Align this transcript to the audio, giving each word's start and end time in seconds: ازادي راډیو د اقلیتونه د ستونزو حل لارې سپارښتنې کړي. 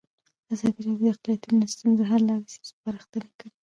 ازادي 0.53 0.81
راډیو 0.87 1.03
د 1.03 1.13
اقلیتونه 1.15 1.57
د 1.61 1.65
ستونزو 1.75 2.01
حل 2.09 2.21
لارې 2.29 2.49
سپارښتنې 2.69 3.29
کړي. 3.39 3.49